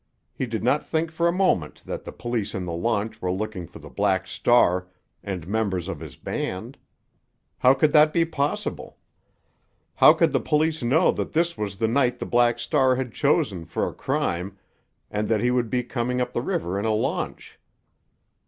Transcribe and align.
He 0.33 0.47
did 0.47 0.63
not 0.63 0.83
think 0.83 1.11
for 1.11 1.27
a 1.27 1.31
moment 1.31 1.83
that 1.85 2.05
the 2.05 2.11
police 2.11 2.55
in 2.55 2.65
the 2.65 2.73
launch 2.73 3.21
were 3.21 3.31
looking 3.31 3.67
for 3.67 3.77
the 3.77 3.87
Black 3.91 4.25
Star 4.25 4.87
and 5.23 5.47
members 5.47 5.87
of 5.87 5.99
his 5.99 6.15
band. 6.15 6.75
How 7.59 7.75
could 7.75 7.91
that 7.91 8.11
be 8.11 8.25
possible? 8.25 8.97
How 9.93 10.13
could 10.13 10.31
the 10.31 10.39
police 10.39 10.81
know 10.81 11.11
that 11.11 11.33
this 11.33 11.55
was 11.55 11.75
the 11.75 11.87
night 11.87 12.17
the 12.17 12.25
Black 12.25 12.57
Star 12.57 12.95
had 12.95 13.13
chosen 13.13 13.63
for 13.63 13.87
a 13.87 13.93
crime 13.93 14.57
and 15.11 15.29
that 15.29 15.39
he 15.41 15.51
would 15.51 15.69
be 15.69 15.83
coming 15.83 16.19
up 16.19 16.33
the 16.33 16.41
river 16.41 16.79
in 16.79 16.85
a 16.85 16.91
launch? 16.95 17.59